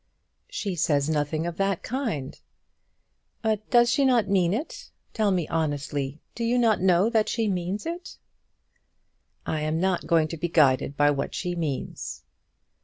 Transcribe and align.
"She 0.49 0.73
says 0.73 1.11
nothing 1.11 1.45
of 1.45 1.57
the 1.57 1.77
kind." 1.83 2.41
"But 3.43 3.69
does 3.69 3.91
she 3.91 4.03
not 4.03 4.27
mean 4.27 4.51
it? 4.51 4.89
Tell 5.13 5.29
me 5.29 5.47
honestly; 5.47 6.19
do 6.33 6.43
you 6.43 6.57
not 6.57 6.81
know 6.81 7.07
that 7.11 7.29
she 7.29 7.47
means 7.47 7.85
it?" 7.85 8.17
"I 9.45 9.59
am 9.61 9.79
not 9.79 10.01
to 10.01 10.37
be 10.37 10.47
guided 10.49 10.97
by 10.97 11.11
what 11.11 11.35
she 11.35 11.53
means." 11.53 12.23